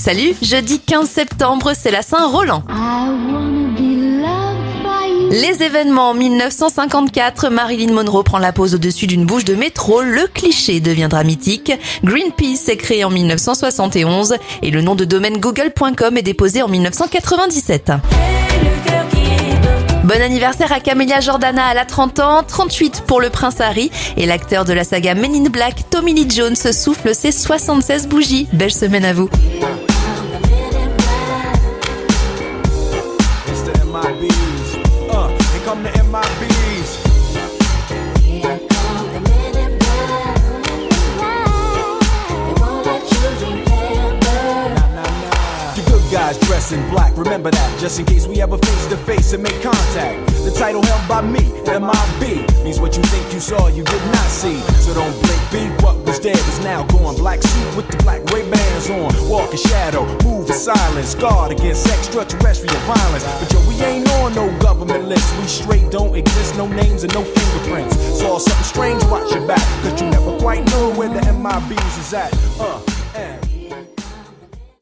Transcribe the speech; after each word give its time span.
Salut, 0.00 0.34
jeudi 0.40 0.80
15 0.80 1.06
septembre, 1.06 1.72
c'est 1.78 1.90
la 1.90 2.00
Saint-Roland. 2.00 2.62
Les 5.30 5.62
événements 5.62 6.14
1954, 6.14 7.50
Marilyn 7.50 7.92
Monroe 7.92 8.24
prend 8.24 8.38
la 8.38 8.54
pose 8.54 8.74
au-dessus 8.74 9.06
d'une 9.06 9.26
bouche 9.26 9.44
de 9.44 9.54
métro, 9.54 10.00
le 10.00 10.26
cliché 10.26 10.80
deviendra 10.80 11.22
mythique. 11.22 11.70
Greenpeace 12.02 12.70
est 12.70 12.78
créé 12.78 13.04
en 13.04 13.10
1971 13.10 14.36
et 14.62 14.70
le 14.70 14.80
nom 14.80 14.94
de 14.94 15.04
domaine 15.04 15.36
google.com 15.36 16.16
est 16.16 16.22
déposé 16.22 16.62
en 16.62 16.68
1997. 16.68 17.92
Bon 20.04 20.22
anniversaire 20.22 20.72
à 20.72 20.80
Camélia 20.80 21.20
Jordana, 21.20 21.66
à 21.66 21.74
la 21.74 21.84
30 21.84 22.20
ans, 22.20 22.42
38 22.42 23.04
pour 23.06 23.20
le 23.20 23.28
prince 23.28 23.60
Harry 23.60 23.90
et 24.16 24.24
l'acteur 24.24 24.64
de 24.64 24.72
la 24.72 24.82
saga 24.82 25.14
Men 25.14 25.34
in 25.34 25.50
Black, 25.50 25.90
Tommy 25.90 26.14
Lee 26.14 26.26
Jones, 26.28 26.56
souffle 26.56 27.14
ses 27.14 27.32
76 27.32 28.08
bougies. 28.08 28.48
Belle 28.54 28.72
semaine 28.72 29.04
à 29.04 29.12
vous. 29.12 29.28
Guys 46.10 46.38
dressed 46.46 46.72
in 46.72 46.82
black. 46.90 47.16
Remember 47.16 47.50
that, 47.50 47.80
just 47.80 47.98
in 47.98 48.04
case 48.04 48.26
we 48.26 48.42
ever 48.42 48.58
face 48.58 48.86
to 48.88 48.96
face 48.96 49.32
and 49.32 49.42
make 49.42 49.62
contact. 49.62 50.26
The 50.44 50.50
title 50.50 50.82
held 50.82 51.08
by 51.08 51.22
me, 51.22 51.42
MIB, 51.66 52.64
means 52.64 52.80
what 52.80 52.96
you 52.96 53.02
think 53.04 53.32
you 53.32 53.40
saw, 53.40 53.68
you 53.68 53.84
did 53.84 54.04
not 54.06 54.26
see. 54.26 54.58
So 54.82 54.94
don't 54.94 55.14
blink, 55.22 55.42
be 55.52 55.84
what 55.84 55.96
was 56.06 56.18
dead 56.18 56.36
is 56.36 56.60
now 56.60 56.84
gone. 56.86 57.16
Black 57.16 57.42
suit 57.42 57.76
with 57.76 57.88
the 57.88 57.96
black 58.02 58.24
Ray 58.32 58.48
Bans 58.50 58.90
on. 58.90 59.12
Walk 59.28 59.52
in 59.52 59.58
shadow, 59.58 60.04
move 60.24 60.48
in 60.48 60.54
silence, 60.54 61.14
guard 61.14 61.52
against 61.52 61.86
extraterrestrial 61.86 62.80
violence. 62.86 63.24
But 63.38 63.52
yo, 63.52 63.68
we 63.68 63.74
ain't 63.82 63.99
government. 64.86 65.08
We 65.40 65.46
straight 65.46 65.90
don't 65.90 66.14
exist, 66.14 66.56
no 66.56 66.66
names 66.66 67.04
and 67.04 67.12
no 67.14 67.22
fingerprints. 67.24 67.96
Saw 68.18 68.38
something 68.38 68.64
strange, 68.64 69.02
watch 69.04 69.32
your 69.32 69.46
back, 69.46 69.62
cause 69.82 70.00
you 70.00 70.10
never 70.10 70.38
quite 70.38 70.64
know 70.70 70.92
where 70.94 71.08
the 71.08 71.20
MIBs 71.20 71.98
is 71.98 72.14
at. 72.14 72.32
Uh. 72.58 72.99